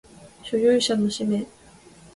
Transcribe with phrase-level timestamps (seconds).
[0.43, 1.45] 所有者の氏名